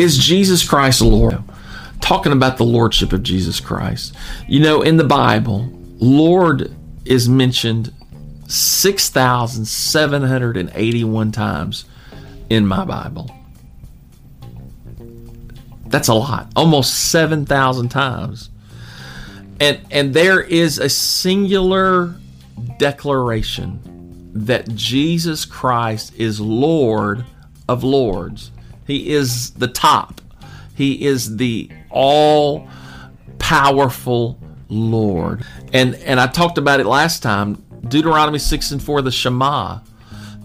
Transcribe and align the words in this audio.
Is 0.00 0.16
Jesus 0.16 0.66
Christ 0.66 1.02
Lord? 1.02 1.42
Talking 2.00 2.32
about 2.32 2.56
the 2.56 2.64
Lordship 2.64 3.12
of 3.12 3.22
Jesus 3.22 3.60
Christ. 3.60 4.16
You 4.48 4.60
know, 4.60 4.80
in 4.80 4.96
the 4.96 5.04
Bible, 5.04 5.68
Lord 5.98 6.74
is 7.04 7.28
mentioned 7.28 7.92
6,781 8.48 11.32
times 11.32 11.84
in 12.48 12.66
my 12.66 12.86
Bible. 12.86 13.30
That's 15.86 16.08
a 16.08 16.14
lot. 16.14 16.50
Almost 16.56 17.10
7,000 17.10 17.90
times. 17.90 18.48
And 19.60 19.80
and 19.90 20.14
there 20.14 20.40
is 20.40 20.78
a 20.78 20.88
singular 20.88 22.14
declaration 22.78 23.78
that 24.32 24.74
Jesus 24.74 25.44
Christ 25.44 26.14
is 26.16 26.40
Lord 26.40 27.24
of 27.68 27.84
lords. 27.84 28.50
He 28.86 29.10
is 29.10 29.50
the 29.50 29.68
top. 29.68 30.20
He 30.74 31.04
is 31.04 31.36
the 31.36 31.70
all 31.90 32.68
powerful 33.38 34.40
Lord. 34.70 35.44
And 35.74 35.94
and 35.96 36.18
I 36.18 36.26
talked 36.26 36.56
about 36.56 36.80
it 36.80 36.86
last 36.86 37.22
time. 37.22 37.62
Deuteronomy 37.86 38.38
6 38.38 38.72
and 38.72 38.82
4, 38.82 39.02
the 39.02 39.10
Shema. 39.10 39.80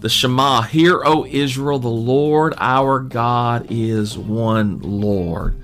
The 0.00 0.08
Shema, 0.08 0.62
hear, 0.62 1.02
O 1.04 1.24
Israel, 1.26 1.78
the 1.78 1.88
Lord 1.88 2.54
our 2.58 3.00
God 3.00 3.66
is 3.70 4.16
one 4.16 4.80
Lord. 4.80 5.60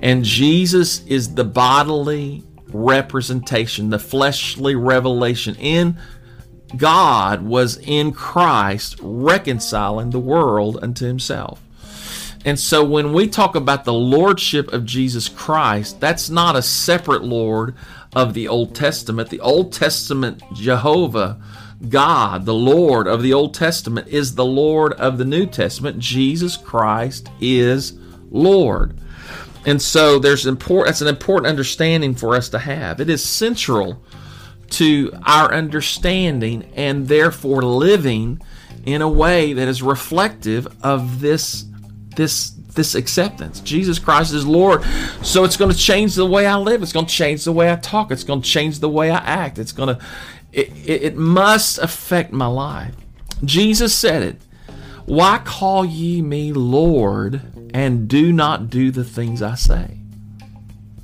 And 0.00 0.24
Jesus 0.24 1.04
is 1.06 1.34
the 1.34 1.44
bodily 1.44 2.44
representation, 2.72 3.90
the 3.90 3.98
fleshly 3.98 4.74
revelation 4.74 5.54
in 5.56 5.98
God 6.76 7.42
was 7.42 7.76
in 7.78 8.12
Christ 8.12 8.96
reconciling 9.02 10.10
the 10.10 10.18
world 10.18 10.78
unto 10.82 11.06
himself. 11.06 11.60
And 12.44 12.58
so 12.58 12.82
when 12.84 13.12
we 13.12 13.28
talk 13.28 13.54
about 13.54 13.84
the 13.84 13.92
lordship 13.92 14.72
of 14.72 14.84
Jesus 14.84 15.28
Christ, 15.28 16.00
that's 16.00 16.28
not 16.28 16.56
a 16.56 16.62
separate 16.62 17.22
Lord 17.22 17.74
of 18.14 18.34
the 18.34 18.48
Old 18.48 18.74
Testament. 18.74 19.30
The 19.30 19.40
Old 19.40 19.72
Testament 19.72 20.42
Jehovah, 20.52 21.40
God, 21.88 22.44
the 22.44 22.54
Lord 22.54 23.06
of 23.06 23.22
the 23.22 23.32
Old 23.32 23.54
Testament, 23.54 24.08
is 24.08 24.34
the 24.34 24.44
Lord 24.44 24.92
of 24.94 25.18
the 25.18 25.24
New 25.24 25.46
Testament. 25.46 26.00
Jesus 26.00 26.56
Christ 26.56 27.28
is 27.40 27.92
Lord. 28.30 28.98
And 29.64 29.80
so 29.80 30.18
there's 30.18 30.46
important 30.46 30.86
that's 30.88 31.00
an 31.00 31.08
important 31.08 31.46
understanding 31.46 32.14
for 32.14 32.34
us 32.34 32.48
to 32.50 32.58
have. 32.58 33.00
It 33.00 33.08
is 33.08 33.22
central 33.22 34.02
to 34.70 35.12
our 35.24 35.52
understanding 35.52 36.70
and 36.74 37.06
therefore 37.06 37.62
living 37.62 38.40
in 38.84 39.02
a 39.02 39.08
way 39.08 39.52
that 39.52 39.68
is 39.68 39.82
reflective 39.82 40.66
of 40.82 41.20
this 41.20 41.66
this 42.16 42.50
this 42.74 42.94
acceptance. 42.94 43.60
Jesus 43.60 43.98
Christ 43.98 44.32
is 44.32 44.46
Lord. 44.46 44.82
So 45.22 45.44
it's 45.44 45.56
going 45.56 45.70
to 45.70 45.76
change 45.76 46.14
the 46.14 46.26
way 46.26 46.46
I 46.46 46.56
live. 46.56 46.82
It's 46.82 46.92
going 46.92 47.06
to 47.06 47.12
change 47.12 47.44
the 47.44 47.52
way 47.52 47.70
I 47.70 47.76
talk. 47.76 48.10
It's 48.10 48.24
going 48.24 48.40
to 48.40 48.48
change 48.48 48.80
the 48.80 48.88
way 48.88 49.10
I 49.10 49.18
act. 49.18 49.58
It's 49.58 49.72
going 49.72 49.94
to 49.94 50.04
it, 50.52 50.70
it, 50.86 51.02
it 51.02 51.16
must 51.16 51.78
affect 51.78 52.32
my 52.32 52.46
life. 52.46 52.94
Jesus 53.44 53.94
said 53.94 54.22
it. 54.22 54.42
Why 55.06 55.40
call 55.44 55.84
ye 55.84 56.22
me 56.22 56.52
Lord 56.52 57.42
and 57.74 58.08
do 58.08 58.32
not 58.32 58.70
do 58.70 58.90
the 58.90 59.04
things 59.04 59.42
I 59.42 59.54
say? 59.56 59.98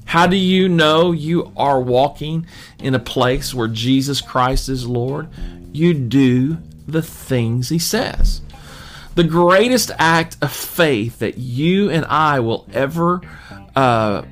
How 0.05 0.27
do 0.27 0.37
you 0.37 0.69
know 0.69 1.13
you 1.13 1.53
are 1.57 1.81
walking 1.81 2.47
in 2.79 2.95
a 2.95 2.99
place 2.99 3.53
where 3.53 3.69
Jesus 3.69 4.21
Christ 4.21 4.69
is 4.69 4.87
Lord? 4.87 5.29
You 5.73 5.93
do 5.93 6.59
the 6.87 7.03
things 7.03 7.69
he 7.69 7.79
says. 7.79 8.41
The 9.17 9.25
greatest 9.25 9.91
act 9.99 10.37
of 10.41 10.53
faith 10.53 11.19
that 11.19 11.37
you 11.37 11.91
and 11.91 12.05
I 12.07 12.41
will 12.41 12.67
ever 12.73 13.21
uh, 13.77 14.23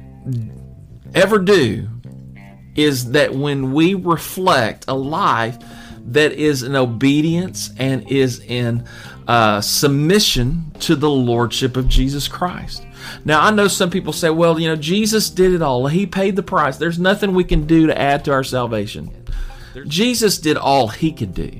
ever 1.14 1.38
do 1.38 1.88
is 2.74 3.10
that 3.12 3.34
when 3.34 3.72
we 3.72 3.94
reflect 3.94 4.84
a 4.88 4.94
life 4.94 5.58
that 6.06 6.32
is 6.32 6.62
in 6.62 6.76
obedience 6.76 7.70
and 7.78 8.08
is 8.10 8.40
in 8.40 8.86
uh, 9.26 9.60
submission 9.60 10.70
to 10.80 10.94
the 10.94 11.10
lordship 11.10 11.76
of 11.76 11.88
Jesus 11.88 12.28
Christ. 12.28 12.86
Now, 13.24 13.40
I 13.42 13.50
know 13.50 13.68
some 13.68 13.90
people 13.90 14.12
say, 14.12 14.30
well, 14.30 14.58
you 14.58 14.68
know, 14.68 14.76
Jesus 14.76 15.30
did 15.30 15.52
it 15.52 15.62
all. 15.62 15.86
He 15.86 16.06
paid 16.06 16.36
the 16.36 16.42
price. 16.42 16.76
There's 16.76 16.98
nothing 16.98 17.34
we 17.34 17.44
can 17.44 17.66
do 17.66 17.86
to 17.86 17.98
add 17.98 18.24
to 18.24 18.32
our 18.32 18.44
salvation. 18.44 19.10
Jesus 19.86 20.38
did 20.38 20.56
all 20.56 20.88
he 20.88 21.12
could 21.12 21.34
do. 21.34 21.50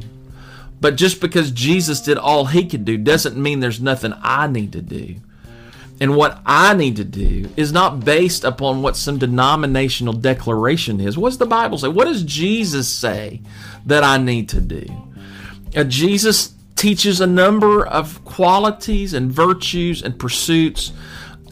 But 0.81 0.97
just 0.97 1.21
because 1.21 1.51
Jesus 1.51 2.01
did 2.01 2.19
all 2.19 2.47
he 2.47 2.67
could 2.67 2.85
do 2.85 2.97
doesn't 2.99 3.37
mean 3.37 3.61
there's 3.61 3.81
nothing 3.81 4.13
I 4.23 4.47
need 4.47 4.73
to 4.73 4.83
do. 4.83 5.17
And 5.99 6.15
what 6.15 6.41
I 6.45 6.75
need 6.75 6.97
to 6.97 7.05
do 7.05 7.49
is 7.57 7.73
not 7.73 8.05
based 8.05 8.45
upon 8.45 8.83
what 8.83 8.97
some 8.97 9.19
denominational 9.19 10.13
declaration 10.13 11.01
is. 11.01 11.17
What 11.17 11.31
does 11.31 11.39
the 11.39 11.47
Bible 11.47 11.79
say? 11.79 11.89
What 11.89 12.05
does 12.05 12.23
Jesus 12.23 12.89
say 12.89 13.41
that 13.87 14.05
I 14.05 14.19
need 14.19 14.51
to 14.51 14.61
do? 14.61 14.87
Uh, 15.75 15.85
Jesus 15.85 16.53
teaches 16.77 17.21
a 17.21 17.27
number 17.27 17.87
of 17.87 18.25
qualities 18.25 19.15
and 19.15 19.33
virtues 19.33 20.03
and 20.03 20.19
pursuits 20.19 20.93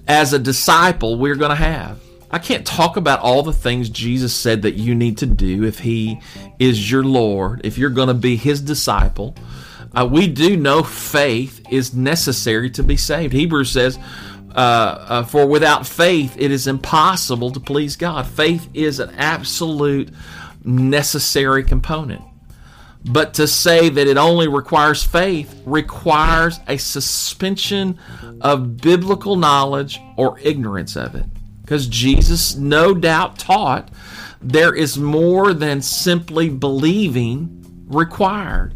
as 0.06 0.32
a 0.32 0.38
disciple 0.38 1.16
we're 1.16 1.34
going 1.34 1.50
to 1.50 1.56
have. 1.56 2.00
I 2.30 2.38
can't 2.38 2.66
talk 2.66 2.96
about 2.96 3.20
all 3.20 3.42
the 3.42 3.52
things 3.52 3.88
Jesus 3.88 4.34
said 4.34 4.62
that 4.62 4.74
you 4.74 4.94
need 4.94 5.18
to 5.18 5.26
do 5.26 5.64
if 5.64 5.78
He 5.78 6.20
is 6.58 6.90
your 6.90 7.04
Lord, 7.04 7.60
if 7.64 7.78
you're 7.78 7.90
going 7.90 8.08
to 8.08 8.14
be 8.14 8.36
His 8.36 8.60
disciple. 8.60 9.36
Uh, 9.94 10.08
we 10.10 10.26
do 10.26 10.56
know 10.56 10.82
faith 10.82 11.64
is 11.70 11.94
necessary 11.94 12.70
to 12.70 12.82
be 12.82 12.96
saved. 12.96 13.32
Hebrews 13.32 13.70
says, 13.70 13.98
uh, 14.54 14.58
uh, 14.58 15.24
For 15.24 15.46
without 15.46 15.86
faith 15.86 16.36
it 16.36 16.50
is 16.50 16.66
impossible 16.66 17.52
to 17.52 17.60
please 17.60 17.94
God. 17.94 18.26
Faith 18.26 18.68
is 18.74 18.98
an 18.98 19.10
absolute 19.10 20.10
necessary 20.64 21.62
component. 21.62 22.22
But 23.06 23.34
to 23.34 23.46
say 23.46 23.90
that 23.90 24.06
it 24.06 24.16
only 24.16 24.48
requires 24.48 25.04
faith 25.04 25.62
requires 25.66 26.58
a 26.66 26.78
suspension 26.78 27.98
of 28.40 28.78
biblical 28.78 29.36
knowledge 29.36 30.00
or 30.16 30.38
ignorance 30.40 30.96
of 30.96 31.14
it. 31.14 31.26
Because 31.60 31.86
Jesus 31.86 32.56
no 32.56 32.94
doubt 32.94 33.38
taught 33.38 33.90
there 34.40 34.74
is 34.74 34.98
more 34.98 35.52
than 35.52 35.80
simply 35.82 36.48
believing 36.48 37.84
required. 37.86 38.74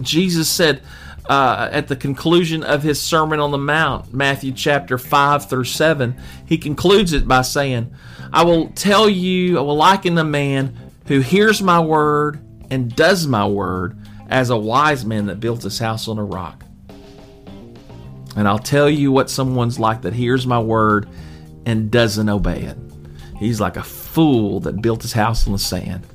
Jesus 0.00 0.48
said 0.48 0.82
uh, 1.28 1.68
at 1.72 1.88
the 1.88 1.96
conclusion 1.96 2.62
of 2.62 2.82
his 2.82 3.00
Sermon 3.00 3.40
on 3.40 3.50
the 3.50 3.58
Mount, 3.58 4.12
Matthew 4.12 4.52
chapter 4.52 4.98
5 4.98 5.48
through 5.48 5.64
7, 5.64 6.16
he 6.46 6.56
concludes 6.58 7.12
it 7.12 7.26
by 7.26 7.42
saying, 7.42 7.94
I 8.32 8.44
will 8.44 8.68
tell 8.70 9.08
you, 9.08 9.58
I 9.58 9.62
will 9.62 9.76
liken 9.76 10.16
a 10.18 10.24
man 10.24 10.76
who 11.06 11.20
hears 11.20 11.62
my 11.62 11.80
word 11.80 12.40
and 12.70 12.94
does 12.94 13.26
my 13.26 13.46
word 13.46 13.96
as 14.28 14.50
a 14.50 14.56
wise 14.56 15.04
man 15.04 15.26
that 15.26 15.40
built 15.40 15.62
his 15.62 15.78
house 15.78 16.08
on 16.08 16.18
a 16.18 16.24
rock. 16.24 16.64
And 18.36 18.46
I'll 18.46 18.58
tell 18.58 18.90
you 18.90 19.12
what 19.12 19.30
someone's 19.30 19.78
like 19.78 20.02
that 20.02 20.12
hears 20.12 20.46
my 20.46 20.60
word 20.60 21.08
and 21.64 21.90
doesn't 21.90 22.28
obey 22.28 22.60
it. 22.62 22.76
He's 23.38 23.60
like 23.60 23.76
a 23.76 23.82
fool 23.82 24.60
that 24.60 24.82
built 24.82 25.02
his 25.02 25.12
house 25.12 25.46
on 25.46 25.52
the 25.52 25.58
sand. 25.58 26.06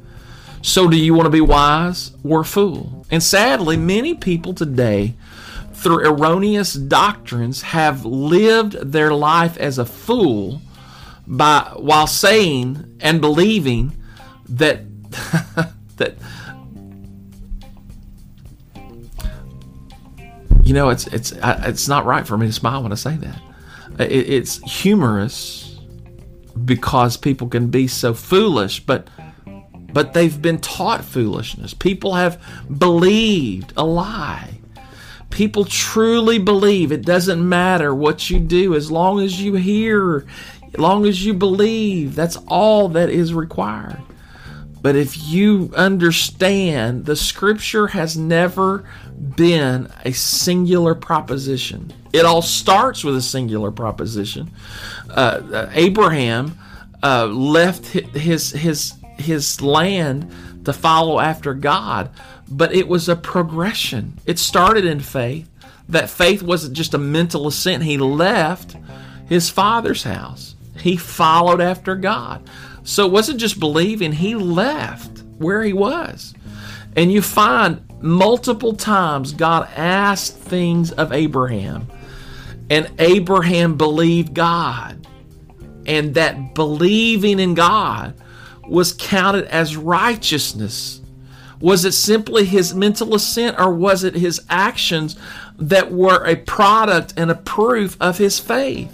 So, 0.63 0.87
do 0.87 0.97
you 0.97 1.13
want 1.15 1.25
to 1.25 1.31
be 1.31 1.41
wise 1.41 2.11
or 2.23 2.41
a 2.41 2.45
fool? 2.45 3.05
And 3.09 3.21
sadly, 3.23 3.77
many 3.77 4.13
people 4.13 4.53
today, 4.53 5.15
through 5.73 6.05
erroneous 6.05 6.73
doctrines, 6.73 7.63
have 7.63 8.05
lived 8.05 8.73
their 8.73 9.11
life 9.11 9.57
as 9.57 9.79
a 9.79 9.85
fool 9.85 10.61
by 11.25 11.71
while 11.75 12.07
saying 12.07 12.97
and 12.99 13.21
believing 13.21 13.95
that 14.49 14.81
that 15.97 16.15
you 20.63 20.73
know 20.73 20.89
it's 20.89 21.07
it's 21.07 21.33
it's 21.41 21.87
not 21.87 22.05
right 22.05 22.25
for 22.25 22.37
me 22.37 22.47
to 22.47 22.53
smile 22.53 22.83
when 22.83 22.91
I 22.91 22.95
say 22.95 23.17
that 23.17 23.41
it's 23.99 24.57
humorous 24.57 25.79
because 26.65 27.17
people 27.17 27.47
can 27.47 27.67
be 27.67 27.87
so 27.87 28.13
foolish, 28.13 28.79
but 28.79 29.07
but 29.93 30.13
they've 30.13 30.41
been 30.41 30.59
taught 30.59 31.03
foolishness. 31.03 31.73
People 31.73 32.13
have 32.13 32.41
believed 32.77 33.73
a 33.75 33.85
lie. 33.85 34.59
People 35.29 35.65
truly 35.65 36.39
believe 36.39 36.91
it 36.91 37.05
doesn't 37.05 37.47
matter 37.47 37.93
what 37.95 38.29
you 38.29 38.39
do 38.39 38.75
as 38.75 38.91
long 38.91 39.19
as 39.21 39.41
you 39.41 39.55
hear, 39.55 40.25
as 40.73 40.79
long 40.79 41.05
as 41.05 41.25
you 41.25 41.33
believe. 41.33 42.15
That's 42.15 42.37
all 42.47 42.89
that 42.89 43.09
is 43.09 43.33
required. 43.33 44.01
But 44.81 44.95
if 44.95 45.27
you 45.27 45.71
understand, 45.75 47.05
the 47.05 47.15
scripture 47.15 47.87
has 47.87 48.17
never 48.17 48.83
been 49.35 49.87
a 50.03 50.11
singular 50.11 50.95
proposition. 50.95 51.93
It 52.11 52.25
all 52.25 52.41
starts 52.41 53.03
with 53.03 53.15
a 53.15 53.21
singular 53.21 53.71
proposition. 53.71 54.51
Uh, 55.09 55.41
uh, 55.53 55.69
Abraham 55.73 56.57
uh, 57.03 57.27
left 57.27 57.85
his 57.85 58.51
his 58.51 58.93
his 59.17 59.61
land 59.61 60.31
to 60.65 60.73
follow 60.73 61.19
after 61.19 61.53
God, 61.53 62.09
but 62.49 62.73
it 62.73 62.87
was 62.87 63.07
a 63.07 63.15
progression. 63.15 64.17
It 64.25 64.39
started 64.39 64.85
in 64.85 64.99
faith. 64.99 65.47
That 65.89 66.09
faith 66.09 66.41
wasn't 66.41 66.75
just 66.75 66.93
a 66.93 66.97
mental 66.97 67.47
assent. 67.47 67.83
He 67.83 67.97
left 67.97 68.77
his 69.27 69.49
father's 69.49 70.03
house. 70.03 70.55
He 70.77 70.95
followed 70.95 71.59
after 71.59 71.95
God. 71.95 72.49
So 72.83 73.05
it 73.05 73.11
wasn't 73.11 73.39
just 73.39 73.59
believing, 73.59 74.11
he 74.11 74.35
left 74.35 75.23
where 75.37 75.63
he 75.63 75.73
was. 75.73 76.33
And 76.95 77.11
you 77.11 77.21
find 77.21 77.81
multiple 78.01 78.73
times 78.73 79.31
God 79.31 79.69
asked 79.75 80.35
things 80.35 80.91
of 80.91 81.13
Abraham, 81.13 81.87
and 82.69 82.91
Abraham 82.99 83.77
believed 83.77 84.33
God. 84.33 85.07
And 85.85 86.13
that 86.15 86.53
believing 86.53 87.39
in 87.39 87.53
God 87.53 88.13
was 88.67 88.93
counted 88.93 89.45
as 89.45 89.75
righteousness. 89.75 91.01
Was 91.59 91.85
it 91.85 91.93
simply 91.93 92.45
his 92.45 92.73
mental 92.73 93.13
assent, 93.15 93.59
or 93.59 93.73
was 93.73 94.03
it 94.03 94.15
his 94.15 94.41
actions 94.49 95.15
that 95.57 95.91
were 95.91 96.23
a 96.25 96.35
product 96.35 97.13
and 97.17 97.29
a 97.29 97.35
proof 97.35 97.97
of 97.99 98.17
his 98.17 98.39
faith? 98.39 98.91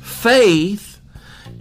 Faith 0.00 1.00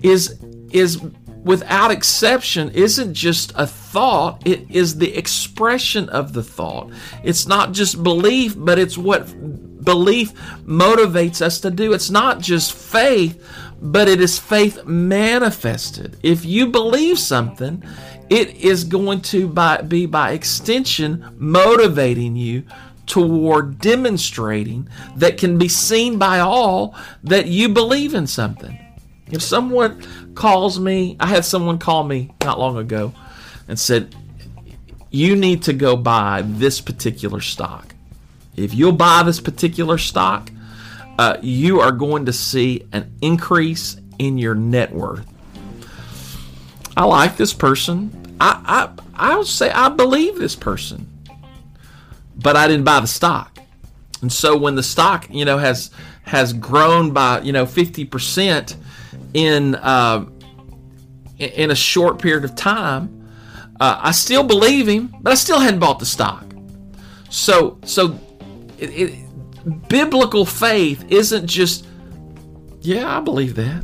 is 0.01 0.39
is 0.71 1.01
without 1.43 1.91
exception 1.91 2.69
isn't 2.71 3.13
just 3.13 3.51
a 3.55 3.67
thought, 3.67 4.45
it 4.45 4.69
is 4.69 4.97
the 4.97 5.15
expression 5.15 6.09
of 6.09 6.33
the 6.33 6.43
thought. 6.43 6.91
It's 7.23 7.47
not 7.47 7.71
just 7.71 8.03
belief, 8.03 8.55
but 8.57 8.79
it's 8.79 8.97
what 8.97 9.27
belief 9.83 10.33
motivates 10.65 11.41
us 11.41 11.59
to 11.61 11.71
do. 11.71 11.93
It's 11.93 12.09
not 12.09 12.39
just 12.39 12.73
faith, 12.73 13.43
but 13.81 14.07
it 14.07 14.21
is 14.21 14.37
faith 14.37 14.85
manifested. 14.85 16.17
If 16.21 16.45
you 16.45 16.67
believe 16.67 17.17
something, 17.17 17.83
it 18.29 18.55
is 18.55 18.83
going 18.83 19.21
to 19.21 19.47
by, 19.47 19.81
be 19.81 20.05
by 20.05 20.31
extension 20.31 21.35
motivating 21.37 22.35
you 22.35 22.63
toward 23.07 23.79
demonstrating 23.79 24.87
that 25.17 25.37
can 25.37 25.57
be 25.57 25.67
seen 25.67 26.17
by 26.17 26.39
all 26.39 26.95
that 27.23 27.47
you 27.47 27.67
believe 27.67 28.13
in 28.13 28.27
something. 28.27 28.77
If 29.31 29.41
someone 29.41 30.01
calls 30.35 30.79
me, 30.79 31.17
I 31.19 31.27
had 31.27 31.45
someone 31.45 31.77
call 31.77 32.03
me 32.03 32.31
not 32.43 32.59
long 32.59 32.77
ago 32.77 33.13
and 33.67 33.79
said, 33.79 34.15
You 35.09 35.35
need 35.35 35.63
to 35.63 35.73
go 35.73 35.95
buy 35.95 36.43
this 36.45 36.81
particular 36.81 37.41
stock. 37.41 37.95
If 38.55 38.73
you'll 38.73 38.91
buy 38.91 39.23
this 39.23 39.39
particular 39.39 39.97
stock, 39.97 40.51
uh, 41.17 41.37
you 41.41 41.79
are 41.79 41.91
going 41.91 42.25
to 42.25 42.33
see 42.33 42.87
an 42.91 43.13
increase 43.21 43.97
in 44.19 44.37
your 44.37 44.55
net 44.55 44.93
worth. 44.93 45.25
I 46.95 47.05
like 47.05 47.37
this 47.37 47.53
person. 47.53 48.37
I, 48.39 48.89
I, 49.15 49.31
I 49.33 49.37
would 49.37 49.47
say 49.47 49.69
I 49.69 49.89
believe 49.89 50.37
this 50.37 50.55
person, 50.55 51.07
but 52.35 52.55
I 52.55 52.67
didn't 52.67 52.85
buy 52.85 52.99
the 52.99 53.07
stock. 53.07 53.59
And 54.21 54.31
so 54.31 54.57
when 54.57 54.75
the 54.75 54.83
stock, 54.83 55.27
you 55.29 55.45
know, 55.45 55.57
has 55.57 55.91
has 56.23 56.53
grown 56.53 57.11
by 57.11 57.41
you 57.41 57.51
know 57.51 57.65
fifty 57.65 58.05
percent, 58.05 58.75
in 59.33 59.75
uh, 59.75 60.25
in 61.37 61.71
a 61.71 61.75
short 61.75 62.21
period 62.21 62.43
of 62.43 62.55
time. 62.55 63.17
Uh, 63.79 63.99
I 64.01 64.11
still 64.11 64.43
believe 64.43 64.87
him, 64.87 65.13
but 65.21 65.31
I 65.31 65.35
still 65.35 65.59
hadn't 65.59 65.79
bought 65.79 65.99
the 65.99 66.05
stock. 66.05 66.45
So 67.29 67.79
so 67.83 68.19
it, 68.77 68.89
it, 68.89 69.87
biblical 69.87 70.45
faith 70.45 71.05
isn't 71.09 71.47
just 71.47 71.87
yeah, 72.81 73.17
I 73.17 73.21
believe 73.21 73.55
that. 73.55 73.83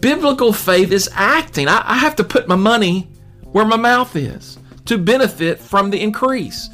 Biblical 0.00 0.52
faith 0.52 0.92
is 0.92 1.08
acting. 1.12 1.68
I, 1.68 1.82
I 1.84 1.94
have 1.94 2.16
to 2.16 2.24
put 2.24 2.48
my 2.48 2.56
money 2.56 3.08
where 3.52 3.64
my 3.64 3.76
mouth 3.76 4.16
is 4.16 4.58
to 4.86 4.98
benefit 4.98 5.58
from 5.58 5.90
the 5.90 6.00
increase. 6.00 6.68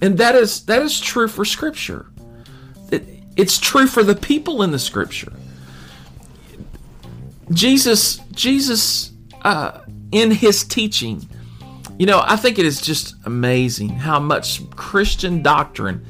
And 0.00 0.18
that 0.18 0.34
is 0.34 0.64
that 0.66 0.82
is 0.82 1.00
true 1.00 1.28
for 1.28 1.44
scripture. 1.44 2.06
It, 2.90 3.04
it's 3.36 3.58
true 3.58 3.86
for 3.86 4.02
the 4.02 4.14
people 4.14 4.62
in 4.62 4.70
the 4.70 4.78
scripture. 4.78 5.32
Jesus, 7.50 8.18
Jesus, 8.32 9.12
uh, 9.42 9.80
in 10.12 10.30
his 10.30 10.64
teaching, 10.64 11.26
you 11.98 12.06
know, 12.06 12.22
I 12.24 12.36
think 12.36 12.58
it 12.58 12.66
is 12.66 12.80
just 12.80 13.14
amazing 13.24 13.90
how 13.90 14.18
much 14.18 14.68
Christian 14.70 15.42
doctrine 15.42 16.04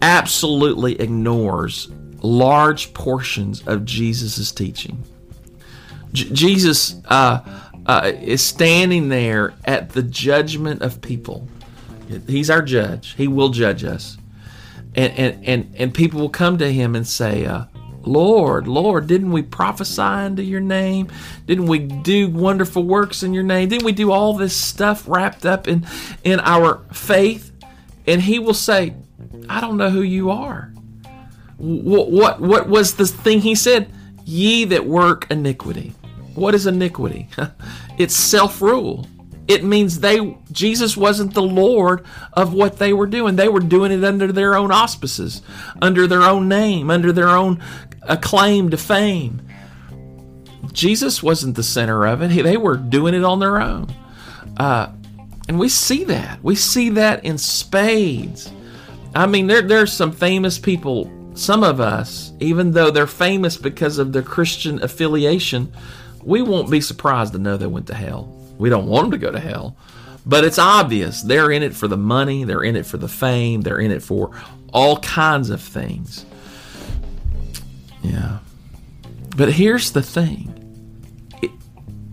absolutely 0.00 1.00
ignores 1.00 1.88
large 2.22 2.92
portions 2.94 3.66
of 3.66 3.84
Jesus' 3.84 4.50
teaching. 4.52 5.02
J- 6.12 6.30
Jesus 6.32 6.96
uh, 7.06 7.40
uh, 7.86 8.12
is 8.20 8.42
standing 8.42 9.08
there 9.08 9.54
at 9.64 9.90
the 9.90 10.02
judgment 10.02 10.82
of 10.82 11.00
people. 11.00 11.48
He's 12.26 12.50
our 12.50 12.62
judge. 12.62 13.14
He 13.14 13.28
will 13.28 13.48
judge 13.48 13.84
us, 13.84 14.18
and 14.94 15.12
and 15.18 15.44
and, 15.46 15.74
and 15.76 15.94
people 15.94 16.20
will 16.20 16.28
come 16.28 16.58
to 16.58 16.70
him 16.70 16.94
and 16.94 17.06
say, 17.06 17.46
uh, 17.46 17.64
Lord, 18.04 18.66
Lord, 18.66 19.06
didn't 19.06 19.32
we 19.32 19.42
prophesy 19.42 20.26
into 20.26 20.42
your 20.42 20.60
name? 20.60 21.08
Didn't 21.46 21.66
we 21.66 21.78
do 21.78 22.28
wonderful 22.28 22.82
works 22.82 23.22
in 23.22 23.32
your 23.32 23.44
name? 23.44 23.68
Didn't 23.68 23.84
we 23.84 23.92
do 23.92 24.10
all 24.10 24.34
this 24.34 24.56
stuff 24.56 25.04
wrapped 25.06 25.46
up 25.46 25.68
in, 25.68 25.86
in 26.24 26.40
our 26.40 26.82
faith? 26.92 27.52
And 28.06 28.20
he 28.20 28.38
will 28.38 28.54
say, 28.54 28.94
I 29.48 29.60
don't 29.60 29.76
know 29.76 29.90
who 29.90 30.02
you 30.02 30.30
are. 30.30 30.72
What, 31.58 32.10
what, 32.10 32.40
what 32.40 32.68
was 32.68 32.96
the 32.96 33.06
thing 33.06 33.40
he 33.40 33.54
said? 33.54 33.90
Ye 34.24 34.64
that 34.66 34.84
work 34.84 35.30
iniquity. 35.30 35.94
What 36.34 36.54
is 36.54 36.66
iniquity? 36.66 37.28
it's 37.98 38.16
self 38.16 38.60
rule. 38.60 39.06
It 39.48 39.64
means 39.64 40.00
they 40.00 40.36
Jesus 40.50 40.96
wasn't 40.96 41.34
the 41.34 41.42
Lord 41.42 42.04
of 42.32 42.54
what 42.54 42.78
they 42.78 42.92
were 42.92 43.06
doing. 43.06 43.36
They 43.36 43.48
were 43.48 43.60
doing 43.60 43.92
it 43.92 44.04
under 44.04 44.30
their 44.30 44.56
own 44.56 44.70
auspices, 44.70 45.42
under 45.80 46.06
their 46.06 46.22
own 46.22 46.48
name, 46.48 46.90
under 46.90 47.12
their 47.12 47.28
own 47.28 47.62
a 48.08 48.16
claim 48.16 48.70
to 48.70 48.76
fame. 48.76 49.42
Jesus 50.72 51.22
wasn't 51.22 51.56
the 51.56 51.62
center 51.62 52.06
of 52.06 52.22
it. 52.22 52.42
They 52.42 52.56
were 52.56 52.76
doing 52.76 53.14
it 53.14 53.24
on 53.24 53.40
their 53.40 53.60
own. 53.60 53.94
Uh, 54.56 54.92
and 55.48 55.58
we 55.58 55.68
see 55.68 56.04
that. 56.04 56.42
We 56.42 56.54
see 56.54 56.90
that 56.90 57.24
in 57.24 57.38
spades. 57.38 58.50
I 59.14 59.26
mean, 59.26 59.46
there, 59.46 59.62
there's 59.62 59.92
some 59.92 60.12
famous 60.12 60.58
people, 60.58 61.10
some 61.34 61.62
of 61.62 61.80
us, 61.80 62.32
even 62.40 62.72
though 62.72 62.90
they're 62.90 63.06
famous 63.06 63.56
because 63.56 63.98
of 63.98 64.12
their 64.12 64.22
Christian 64.22 64.82
affiliation, 64.82 65.72
we 66.22 66.40
won't 66.42 66.70
be 66.70 66.80
surprised 66.80 67.32
to 67.32 67.38
know 67.38 67.56
they 67.56 67.66
went 67.66 67.88
to 67.88 67.94
hell. 67.94 68.24
We 68.58 68.70
don't 68.70 68.86
want 68.86 69.10
them 69.10 69.20
to 69.20 69.26
go 69.26 69.32
to 69.32 69.40
hell. 69.40 69.76
But 70.24 70.44
it's 70.44 70.58
obvious. 70.58 71.22
They're 71.22 71.50
in 71.50 71.62
it 71.62 71.74
for 71.74 71.88
the 71.88 71.96
money, 71.96 72.44
they're 72.44 72.62
in 72.62 72.76
it 72.76 72.86
for 72.86 72.96
the 72.96 73.08
fame, 73.08 73.62
they're 73.62 73.80
in 73.80 73.90
it 73.90 74.02
for 74.02 74.30
all 74.72 74.98
kinds 75.00 75.50
of 75.50 75.60
things. 75.60 76.24
Yeah. 78.02 78.38
But 79.36 79.52
here's 79.52 79.92
the 79.92 80.02
thing 80.02 80.58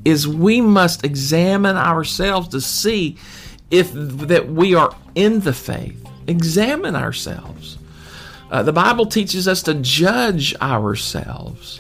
is 0.06 0.28
we 0.28 0.62
must 0.62 1.04
examine 1.06 1.76
ourselves 1.76 2.48
to 2.50 2.62
see 2.62 3.18
if 3.70 3.92
that 3.94 4.50
we 4.50 4.74
are 4.74 4.96
in 5.16 5.42
the 5.42 5.54
faith. 5.54 6.06
Examine 6.28 6.96
ourselves. 6.96 7.78
Uh, 8.50 8.64
the 8.64 8.74
Bible 8.74 9.06
teaches 9.06 9.48
us 9.48 9.62
to 9.64 9.76
judge 9.76 10.56
ourselves. 10.62 11.80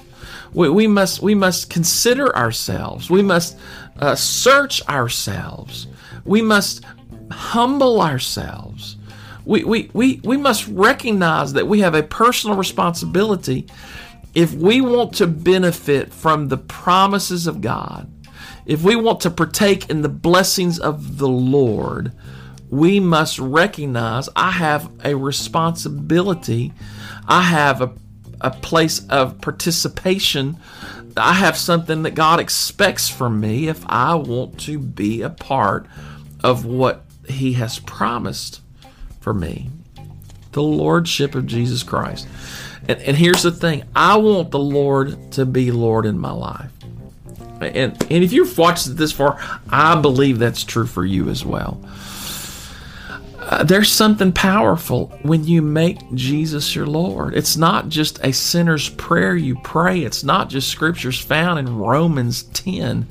We, 0.53 0.69
we 0.69 0.87
must 0.87 1.21
we 1.21 1.35
must 1.35 1.69
consider 1.69 2.35
ourselves. 2.35 3.09
We 3.09 3.21
must 3.21 3.57
uh, 3.99 4.15
search 4.15 4.87
ourselves. 4.87 5.87
We 6.25 6.41
must 6.41 6.83
humble 7.31 8.01
ourselves. 8.01 8.97
We, 9.49 9.63
we, 9.63 9.89
we, 9.93 10.21
we 10.23 10.37
must 10.37 10.67
recognize 10.67 11.53
that 11.53 11.67
we 11.67 11.79
have 11.79 11.95
a 11.95 12.03
personal 12.03 12.55
responsibility 12.55 13.65
if 14.35 14.53
we 14.53 14.79
want 14.79 15.13
to 15.15 15.25
benefit 15.25 16.13
from 16.13 16.49
the 16.49 16.57
promises 16.57 17.47
of 17.47 17.59
God, 17.59 18.11
if 18.67 18.83
we 18.83 18.95
want 18.95 19.21
to 19.21 19.31
partake 19.31 19.89
in 19.89 20.03
the 20.03 20.07
blessings 20.07 20.77
of 20.77 21.17
the 21.17 21.27
Lord, 21.27 22.11
we 22.69 22.99
must 22.99 23.39
recognize 23.39 24.29
I 24.35 24.51
have 24.51 24.91
a 25.03 25.15
responsibility. 25.15 26.71
I 27.27 27.41
have 27.41 27.81
a, 27.81 27.91
a 28.41 28.51
place 28.51 29.03
of 29.07 29.41
participation. 29.41 30.59
I 31.17 31.33
have 31.33 31.57
something 31.57 32.03
that 32.03 32.11
God 32.11 32.39
expects 32.39 33.09
from 33.09 33.39
me 33.39 33.67
if 33.67 33.83
I 33.87 34.13
want 34.13 34.59
to 34.59 34.77
be 34.77 35.23
a 35.23 35.31
part 35.31 35.87
of 36.43 36.65
what 36.65 37.03
He 37.27 37.53
has 37.53 37.79
promised 37.79 38.61
for 39.19 39.33
me 39.33 39.69
the 40.51 40.63
Lordship 40.63 41.35
of 41.35 41.45
Jesus 41.45 41.83
Christ. 41.83 42.27
And, 42.87 42.99
and 43.01 43.15
here's 43.17 43.43
the 43.43 43.51
thing 43.51 43.83
I 43.95 44.17
want 44.17 44.51
the 44.51 44.59
Lord 44.59 45.31
to 45.33 45.45
be 45.45 45.71
Lord 45.71 46.05
in 46.05 46.17
my 46.17 46.31
life. 46.31 46.71
And, 47.61 48.01
and 48.09 48.23
if 48.23 48.31
you've 48.31 48.57
watched 48.57 48.95
this 48.95 49.11
far, 49.11 49.39
I 49.69 49.99
believe 49.99 50.39
that's 50.39 50.63
true 50.63 50.87
for 50.87 51.05
you 51.05 51.29
as 51.29 51.45
well. 51.45 51.79
uh, 53.37 53.63
there's 53.63 53.91
something 53.91 54.31
powerful 54.31 55.07
when 55.23 55.45
you 55.45 55.61
make 55.61 55.99
Jesus 56.13 56.73
your 56.73 56.87
Lord. 56.87 57.35
It's 57.35 57.57
not 57.57 57.89
just 57.89 58.19
a 58.23 58.31
sinner's 58.31 58.89
prayer 58.89 59.35
you 59.35 59.57
pray, 59.63 60.01
it's 60.01 60.23
not 60.23 60.49
just 60.49 60.69
scriptures 60.69 61.19
found 61.19 61.59
in 61.59 61.77
Romans 61.77 62.43
10. 62.43 63.07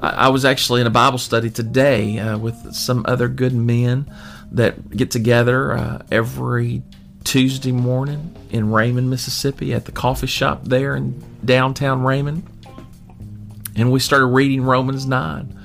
I, 0.00 0.08
I 0.08 0.28
was 0.28 0.44
actually 0.44 0.80
in 0.80 0.86
a 0.86 0.90
Bible 0.90 1.18
study 1.18 1.50
today 1.50 2.18
uh, 2.18 2.38
with 2.38 2.74
some 2.74 3.04
other 3.06 3.28
good 3.28 3.54
men 3.54 4.10
that 4.52 4.90
get 4.90 5.10
together 5.10 5.72
uh, 5.72 6.02
every 6.10 6.82
Tuesday 7.24 7.72
morning 7.72 8.36
in 8.50 8.72
Raymond, 8.72 9.10
Mississippi, 9.10 9.72
at 9.74 9.84
the 9.84 9.92
coffee 9.92 10.26
shop 10.26 10.64
there 10.64 10.96
in 10.96 11.22
downtown 11.44 12.02
Raymond. 12.02 12.46
And 13.76 13.92
we 13.92 14.00
started 14.00 14.26
reading 14.26 14.62
Romans 14.62 15.06
9 15.06 15.60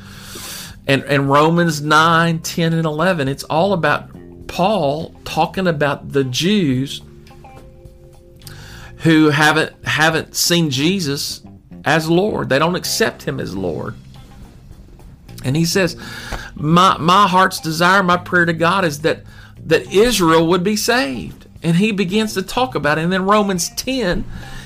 and, 0.87 1.03
and 1.05 1.29
Romans 1.29 1.81
9, 1.81 2.39
10, 2.39 2.73
and 2.73 2.85
11, 2.85 3.27
it's 3.27 3.43
all 3.43 3.73
about 3.73 4.09
Paul 4.47 5.15
talking 5.25 5.67
about 5.67 6.11
the 6.11 6.23
Jews 6.23 7.01
who 8.97 9.29
haven't 9.29 9.85
haven't 9.85 10.35
seen 10.35 10.69
Jesus 10.69 11.41
as 11.83 12.09
Lord. 12.09 12.49
They 12.49 12.59
don't 12.59 12.75
accept 12.75 13.23
him 13.23 13.39
as 13.39 13.55
Lord. 13.55 13.95
And 15.45 15.55
he 15.55 15.63
says, 15.63 15.95
My 16.55 16.97
my 16.97 17.27
heart's 17.27 17.61
desire, 17.61 18.03
my 18.03 18.17
prayer 18.17 18.45
to 18.45 18.53
God 18.53 18.83
is 18.83 19.01
that 19.01 19.23
that 19.65 19.91
Israel 19.93 20.47
would 20.47 20.63
be 20.63 20.75
saved. 20.75 21.47
And 21.63 21.77
he 21.77 21.91
begins 21.91 22.33
to 22.33 22.43
talk 22.43 22.75
about 22.75 22.97
it. 22.99 23.03
And 23.03 23.11
then 23.11 23.25
Romans 23.25 23.69
10, 23.69 24.23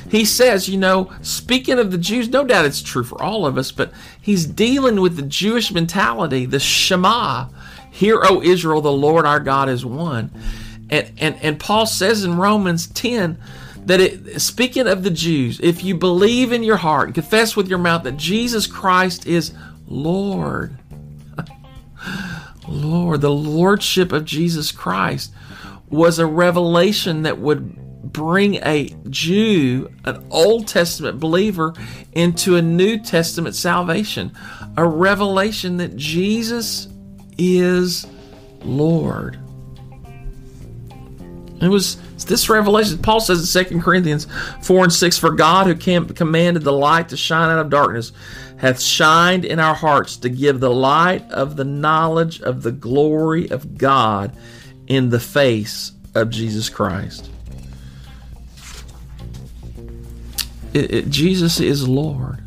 he 0.10 0.26
says, 0.26 0.68
you 0.68 0.78
know, 0.78 1.12
speaking 1.22 1.80
of 1.80 1.92
the 1.92 1.98
Jews, 1.98 2.28
no 2.28 2.44
doubt 2.44 2.66
it's 2.66 2.82
true 2.82 3.04
for 3.04 3.22
all 3.22 3.46
of 3.46 3.58
us, 3.58 3.72
but 3.72 3.94
he's 4.20 4.46
dealing 4.46 5.00
with 5.00 5.16
the 5.16 5.22
Jewish 5.22 5.72
mentality, 5.72 6.46
the 6.46 6.60
Shema. 6.60 7.48
Hear, 7.90 8.20
O 8.24 8.42
Israel, 8.42 8.82
the 8.82 8.92
Lord 8.92 9.26
our 9.26 9.40
God 9.40 9.70
is 9.70 9.86
one. 9.86 10.32
And, 10.90 11.12
and, 11.20 11.38
and 11.42 11.60
Paul 11.60 11.86
says 11.86 12.24
in 12.24 12.38
Romans 12.38 12.88
10 12.88 13.38
that 13.86 14.02
it, 14.02 14.42
speaking 14.42 14.88
of 14.88 15.04
the 15.04 15.12
Jews, 15.12 15.60
if 15.62 15.84
you 15.84 15.96
believe 15.96 16.52
in 16.52 16.64
your 16.64 16.78
heart 16.78 17.08
and 17.08 17.16
confess 17.16 17.56
with 17.56 17.70
your 17.70 17.80
mouth 17.80 18.04
that 18.04 18.18
Jesus 18.18 18.68
Christ 18.68 19.26
is 19.26 19.54
Lord, 19.90 20.78
Lord, 22.68 23.22
the 23.22 23.32
Lordship 23.32 24.12
of 24.12 24.24
Jesus 24.24 24.72
Christ 24.72 25.34
was 25.90 26.20
a 26.20 26.28
revelation 26.28 27.24
that 27.24 27.40
would 27.40 27.76
bring 28.04 28.56
a 28.58 28.96
Jew, 29.10 29.90
an 30.06 30.26
Old 30.30 30.68
Testament 30.68 31.20
believer, 31.20 31.74
into 32.14 32.56
a 32.56 32.62
New 32.62 33.00
Testament 33.00 33.56
salvation, 33.56 34.32
a 34.78 34.88
revelation 34.88 35.78
that 35.78 35.96
Jesus 35.96 36.88
is 37.40 38.06
Lord. 38.62 39.40
It 41.62 41.68
was 41.68 41.98
this 42.26 42.50
revelation. 42.50 42.98
Paul 43.00 43.20
says 43.20 43.56
in 43.56 43.66
2 43.66 43.82
Corinthians 43.82 44.28
4 44.62 44.86
and 44.86 44.94
6 44.94 45.18
For 45.18 45.32
God, 45.32 45.68
who 45.68 45.76
commanded 45.76 46.64
the 46.64 46.72
light 46.72 47.10
to 47.10 47.18
shine 47.18 47.50
out 47.50 47.60
of 47.60 47.70
darkness, 47.70 48.12
hath 48.58 48.80
shined 48.80 49.46
in 49.46 49.60
our 49.60 49.76
hearts 49.76 50.18
to 50.18 50.30
give 50.30 50.60
the 50.60 50.72
light 50.72 51.30
of 51.32 51.56
the 51.56 51.66
knowledge 51.66 52.42
of 52.42 52.64
the 52.64 52.72
glory 52.72 53.50
of 53.50 53.78
God 53.78 54.36
in 54.88 55.10
the 55.10 55.20
face 55.20 55.92
of 56.16 56.30
Jesus 56.30 56.70
Christ. 56.70 57.30
It, 60.74 60.94
it, 60.94 61.10
Jesus 61.10 61.60
is 61.60 61.88
Lord. 61.88 62.44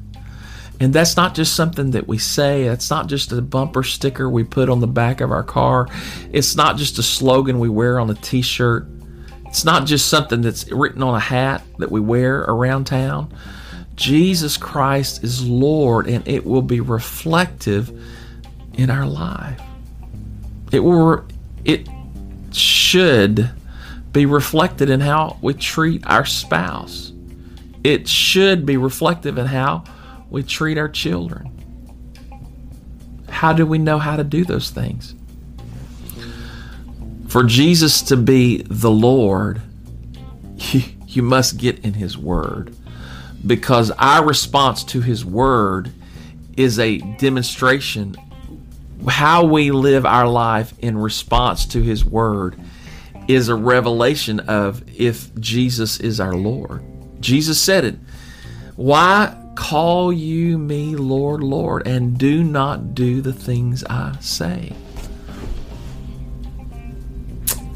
And 0.81 0.93
that's 0.93 1.17
not 1.17 1.35
just 1.35 1.55
something 1.55 1.93
that 1.93 2.09
we 2.09 2.19
say. 2.19 2.65
That's 2.65 2.91
not 2.91 3.07
just 3.07 3.31
a 3.31 3.41
bumper 3.41 3.85
sticker 3.85 4.29
we 4.29 4.43
put 4.43 4.69
on 4.69 4.81
the 4.81 4.89
back 4.89 5.21
of 5.21 5.31
our 5.31 5.45
car. 5.45 5.87
It's 6.33 6.57
not 6.57 6.77
just 6.77 6.99
a 6.99 7.05
slogan 7.05 7.61
we 7.61 7.69
wear 7.69 8.01
on 8.01 8.11
a 8.11 8.15
t 8.15 8.43
shirt. 8.43 8.89
It's 9.53 9.65
not 9.65 9.87
just 9.87 10.09
something 10.09 10.41
that's 10.41 10.71
written 10.73 11.03
on 11.03 11.15
a 11.15 11.21
hat 11.21 11.63
that 11.79 11.91
we 11.91 12.01
wear 12.01 12.41
around 12.41 12.87
town. 12.87 13.33
Jesus 13.95 14.57
Christ 14.57 15.23
is 15.23 15.47
Lord, 15.47 16.09
and 16.09 16.27
it 16.27 16.45
will 16.45 16.63
be 16.63 16.81
reflective 16.81 17.91
in 18.75 18.91
our 18.91 19.07
life. 19.07 19.61
It 20.73 20.81
will, 20.81 21.25
it 21.65 21.87
should 22.51 23.51
be 24.11 24.27
reflected 24.27 24.91
in 24.91 25.01
how 25.01 25.39
we 25.41 25.55
treat 25.55 26.07
our 26.07 26.25
spouse 26.25 27.13
it 27.85 28.07
should 28.09 28.65
be 28.65 28.77
reflective 28.77 29.39
in 29.39 29.47
how 29.47 29.85
we 30.31 30.43
treat 30.43 30.79
our 30.79 30.89
children. 30.89 31.49
How 33.29 33.53
do 33.53 33.67
we 33.67 33.79
know 33.79 33.99
how 33.99 34.17
to 34.17 34.25
do 34.25 34.45
those 34.45 34.71
things? 34.71 35.15
For 37.33 37.45
Jesus 37.45 38.03
to 38.03 38.19
be 38.19 38.59
the 38.59 38.91
Lord, 38.91 39.63
you, 41.07 41.23
must 41.23 41.57
get 41.57 41.79
in 41.79 41.95
His 41.95 42.19
Word 42.19 42.77
because 43.47 43.91
our 43.93 44.23
response 44.23 44.85
to 44.85 45.01
His 45.01 45.25
Word 45.25 45.91
is 46.59 46.79
a 46.79 46.99
demonstration. 46.99 48.17
How 49.09 49.45
we 49.45 49.71
live 49.71 50.05
our 50.05 50.29
life 50.29 50.75
in 50.81 50.99
response 50.99 51.65
to 51.69 51.81
His 51.81 52.05
Word 52.05 52.61
is 53.29 53.49
a 53.49 53.55
revelation 53.55 54.41
of 54.41 54.83
if 54.95 55.35
Jesus 55.37 56.01
is 56.01 56.21
our 56.21 56.35
Lord. 56.35 56.85
Jesus 57.23 57.59
said 57.59 57.87
it. 57.87 57.95
Why 58.77 59.35
call 59.55 60.13
you 60.13 60.59
me 60.59 60.97
Lord, 60.97 61.43
Lord, 61.43 61.89
and 61.89 62.19
do 62.19 62.45
not 62.45 62.95
do 62.95 63.23
the 63.23 63.33
things 63.33 63.83
I 63.85 64.19
say? 64.21 64.75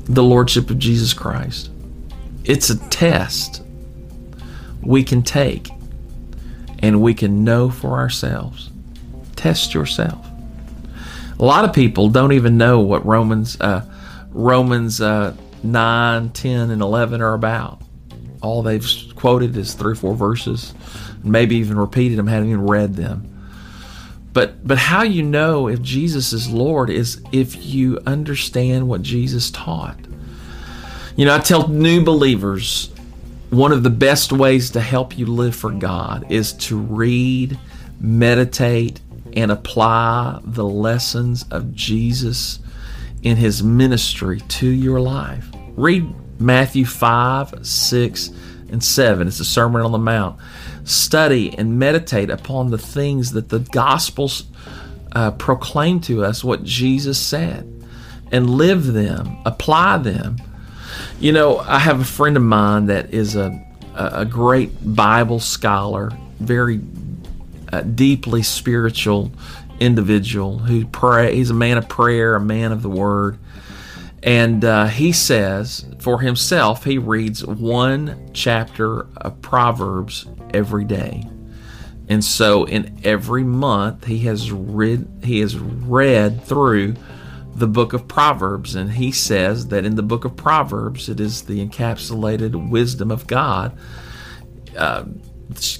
The 0.08 0.22
Lordship 0.22 0.70
of 0.70 0.78
Jesus 0.78 1.12
Christ. 1.12 1.70
It's 2.44 2.70
a 2.70 2.78
test 2.88 3.62
we 4.82 5.02
can 5.02 5.22
take 5.22 5.68
and 6.78 7.00
we 7.02 7.14
can 7.14 7.44
know 7.44 7.70
for 7.70 7.98
ourselves. 7.98 8.70
Test 9.34 9.74
yourself. 9.74 10.26
A 11.38 11.44
lot 11.44 11.64
of 11.64 11.72
people 11.72 12.08
don't 12.08 12.32
even 12.32 12.56
know 12.56 12.80
what 12.80 13.04
Romans 13.04 13.60
uh, 13.60 13.84
Romans 14.30 15.00
uh, 15.00 15.34
9, 15.62 16.30
10, 16.30 16.70
and 16.70 16.82
11 16.82 17.20
are 17.20 17.34
about 17.34 17.82
all 18.46 18.62
they've 18.62 18.86
quoted 19.14 19.56
is 19.56 19.74
three 19.74 19.92
or 19.92 19.96
four 19.96 20.14
verses, 20.14 20.74
maybe 21.22 21.56
even 21.56 21.78
repeated 21.78 22.18
them, 22.18 22.26
haven't 22.26 22.48
even 22.48 22.66
read 22.66 22.94
them. 22.94 23.35
But 24.36 24.68
but 24.68 24.76
how 24.76 25.02
you 25.02 25.22
know 25.22 25.66
if 25.66 25.80
Jesus 25.80 26.34
is 26.34 26.50
Lord 26.50 26.90
is 26.90 27.22
if 27.32 27.64
you 27.64 27.98
understand 28.04 28.86
what 28.86 29.00
Jesus 29.00 29.50
taught. 29.50 29.96
You 31.16 31.24
know, 31.24 31.34
I 31.34 31.38
tell 31.38 31.68
new 31.68 32.04
believers 32.04 32.90
one 33.48 33.72
of 33.72 33.82
the 33.82 33.88
best 33.88 34.32
ways 34.32 34.68
to 34.72 34.80
help 34.82 35.16
you 35.16 35.24
live 35.24 35.56
for 35.56 35.70
God 35.70 36.30
is 36.30 36.52
to 36.52 36.78
read, 36.78 37.58
meditate, 37.98 39.00
and 39.32 39.50
apply 39.50 40.38
the 40.44 40.66
lessons 40.66 41.46
of 41.50 41.74
Jesus 41.74 42.58
in 43.22 43.38
his 43.38 43.62
ministry 43.62 44.40
to 44.40 44.68
your 44.68 45.00
life. 45.00 45.48
Read 45.76 46.14
Matthew 46.38 46.84
5, 46.84 47.66
6, 47.66 48.30
and 48.70 48.84
7. 48.84 49.28
It's 49.28 49.38
the 49.38 49.44
Sermon 49.44 49.80
on 49.80 49.92
the 49.92 49.98
Mount. 49.98 50.38
Study 50.86 51.52
and 51.58 51.78
meditate 51.78 52.30
upon 52.30 52.70
the 52.70 52.78
things 52.78 53.32
that 53.32 53.48
the 53.48 53.58
Gospels 53.58 54.44
uh, 55.12 55.32
proclaim 55.32 56.00
to 56.02 56.24
us, 56.24 56.44
what 56.44 56.62
Jesus 56.62 57.18
said, 57.18 57.66
and 58.30 58.48
live 58.48 58.86
them, 58.92 59.36
apply 59.44 59.98
them. 59.98 60.36
You 61.18 61.32
know, 61.32 61.58
I 61.58 61.80
have 61.80 62.00
a 62.00 62.04
friend 62.04 62.36
of 62.36 62.42
mine 62.44 62.86
that 62.86 63.12
is 63.12 63.34
a, 63.34 63.60
a 63.94 64.24
great 64.24 64.70
Bible 64.94 65.40
scholar, 65.40 66.12
very 66.38 66.80
uh, 67.72 67.80
deeply 67.80 68.42
spiritual 68.42 69.32
individual 69.80 70.58
who 70.60 70.86
pray. 70.86 71.34
He's 71.34 71.50
a 71.50 71.54
man 71.54 71.78
of 71.78 71.88
prayer, 71.88 72.34
a 72.34 72.40
man 72.40 72.70
of 72.72 72.82
the 72.82 72.90
Word. 72.90 73.38
And 74.22 74.64
uh, 74.64 74.86
he 74.86 75.12
says 75.12 75.84
for 75.98 76.20
himself, 76.20 76.84
he 76.84 76.98
reads 76.98 77.44
one 77.44 78.30
chapter 78.32 79.06
of 79.16 79.40
Proverbs 79.42 80.26
every 80.56 80.84
day. 80.84 81.28
And 82.08 82.24
so 82.24 82.64
in 82.64 83.00
every 83.04 83.44
month 83.44 84.04
he 84.04 84.20
has 84.20 84.50
read 84.50 85.06
he 85.22 85.40
has 85.40 85.58
read 85.58 86.42
through 86.44 86.94
the 87.54 87.66
book 87.66 87.92
of 87.92 88.06
Proverbs 88.06 88.74
and 88.74 88.92
he 88.92 89.10
says 89.10 89.68
that 89.68 89.84
in 89.84 89.96
the 89.96 90.02
book 90.02 90.24
of 90.24 90.36
Proverbs 90.36 91.08
it 91.08 91.20
is 91.20 91.42
the 91.42 91.66
encapsulated 91.66 92.70
wisdom 92.70 93.10
of 93.10 93.26
God 93.26 93.76
uh, 94.76 95.04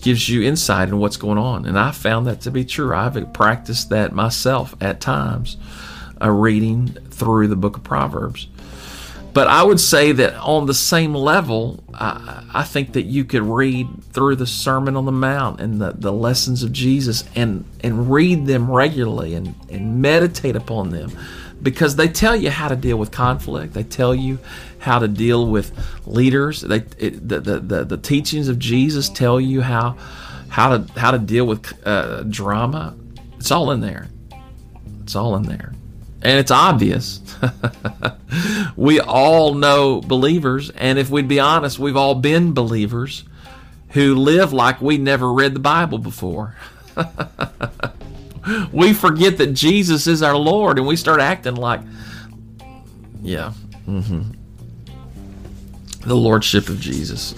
gives 0.01 0.29
you 0.29 0.43
insight 0.43 0.89
in 0.89 0.99
what's 0.99 1.17
going 1.17 1.39
on 1.39 1.65
and 1.67 1.79
I 1.79 1.93
found 1.93 2.27
that 2.27 2.41
to 2.43 2.51
be 2.51 2.65
true 2.65 2.95
I've 2.95 3.33
practiced 3.33 3.91
that 3.91 4.13
myself 4.13 4.75
at 4.81 5.01
times 5.01 5.59
uh, 6.21 6.31
reading 6.31 6.89
through 7.11 7.49
the 7.49 7.57
book 7.57 7.77
of 7.77 7.85
Proverbs. 7.85 8.49
But 9.37 9.49
I 9.49 9.63
would 9.63 9.81
say 9.81 10.13
that 10.13 10.35
on 10.37 10.65
the 10.65 10.73
same 10.73 11.15
level, 11.15 11.85
I, 11.93 12.43
I, 12.55 12.63
think 12.63 12.95
that 12.95 13.03
you 13.03 13.23
could 13.27 13.43
read 13.43 13.87
through 14.05 14.37
the 14.37 14.47
Sermon 14.47 14.97
on 14.97 15.05
the 15.05 15.13
Mount 15.13 15.61
and 15.61 15.79
the, 15.79 15.93
the 15.93 16.11
lessons 16.11 16.63
of 16.63 16.73
Jesus 16.73 17.23
and, 17.35 17.67
and 17.85 18.11
read 18.11 18.47
them 18.47 18.71
regularly 18.71 19.35
and, 19.35 19.55
and 19.69 20.01
meditate 20.01 20.57
upon 20.57 20.89
them. 20.89 21.13
because 21.63 21.97
they 21.97 22.09
tell 22.09 22.35
you 22.35 22.49
how 22.49 22.69
to 22.69 22.77
deal 22.77 22.97
with 22.97 23.11
conflict. 23.11 23.75
They 23.75 23.83
tell 23.83 24.15
you 24.15 24.39
how 24.79 25.01
to 25.01 25.07
deal 25.07 25.47
with 25.47 25.71
leaders. 26.07 26.63
They 26.63 26.85
it, 26.97 27.29
the, 27.29 27.41
the, 27.41 27.61
the 27.61 27.85
the 27.85 27.99
teachings 27.99 28.49
of 28.49 28.59
Jesus 28.59 29.11
tell 29.11 29.39
you 29.39 29.61
how 29.61 29.99
how 30.49 30.79
to 30.79 30.99
how 30.99 31.11
to 31.11 31.19
deal 31.19 31.47
with 31.47 31.87
uh, 31.87 32.23
drama. 32.23 32.97
It's 33.37 33.51
all 33.51 33.71
in 33.71 33.83
there. 33.83 34.09
It's 35.03 35.15
all 35.15 35.37
in 35.37 35.43
there, 35.43 35.75
and 36.23 36.39
it's 36.39 36.51
obvious. 36.51 37.21
we 38.77 39.01
all 39.01 39.55
know 39.55 40.01
believers, 40.01 40.71
and 40.71 40.99
if 40.99 41.11
we'd 41.11 41.29
be 41.29 41.41
honest, 41.41 41.79
we've 41.79 41.97
all 41.97 42.15
been 42.15 42.53
believers 42.53 43.25
who 43.91 44.15
live 44.15 44.53
like 44.53 44.81
we 44.81 44.99
never 44.99 45.33
read 45.33 45.55
the 45.55 45.61
Bible 45.61 45.99
before. 45.99 46.57
we 48.73 48.93
forget 48.93 49.39
that 49.39 49.53
Jesus 49.55 50.07
is 50.07 50.23
our 50.23 50.37
Lord 50.37 50.79
and 50.79 50.87
we 50.87 50.97
start 50.97 51.21
acting 51.21 51.55
like, 51.57 51.81
yeah, 53.23 53.53
mm-hmm. 53.87 54.23
the 56.07 56.15
Lordship 56.15 56.69
of 56.69 56.81
Jesus. 56.81 57.35